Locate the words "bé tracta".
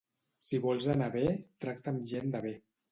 1.17-1.95